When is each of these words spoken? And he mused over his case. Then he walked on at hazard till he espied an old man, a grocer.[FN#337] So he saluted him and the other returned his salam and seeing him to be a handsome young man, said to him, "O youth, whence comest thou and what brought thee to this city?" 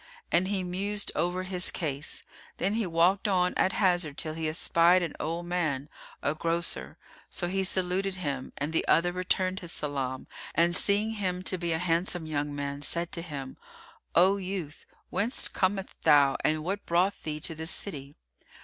And 0.31 0.47
he 0.47 0.63
mused 0.63 1.11
over 1.13 1.43
his 1.43 1.69
case. 1.69 2.23
Then 2.57 2.73
he 2.73 2.87
walked 2.87 3.27
on 3.27 3.53
at 3.53 3.73
hazard 3.73 4.17
till 4.17 4.33
he 4.33 4.47
espied 4.49 5.03
an 5.03 5.13
old 5.19 5.45
man, 5.45 5.89
a 6.23 6.33
grocer.[FN#337] 6.33 6.95
So 7.29 7.47
he 7.47 7.63
saluted 7.63 8.15
him 8.15 8.51
and 8.57 8.73
the 8.73 8.83
other 8.87 9.11
returned 9.11 9.59
his 9.59 9.71
salam 9.71 10.25
and 10.55 10.75
seeing 10.75 11.11
him 11.11 11.43
to 11.43 11.55
be 11.59 11.71
a 11.71 11.77
handsome 11.77 12.25
young 12.25 12.55
man, 12.55 12.81
said 12.81 13.11
to 13.11 13.21
him, 13.21 13.57
"O 14.15 14.37
youth, 14.37 14.87
whence 15.11 15.47
comest 15.47 15.93
thou 16.01 16.35
and 16.43 16.63
what 16.63 16.87
brought 16.87 17.21
thee 17.21 17.39
to 17.41 17.53
this 17.53 17.69
city?" 17.69 18.15